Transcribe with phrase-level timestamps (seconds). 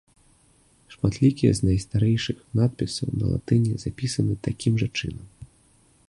[0.93, 5.27] Шматлікія з найстарэйшых надпісаў на латыні запісаны такім жа чынам.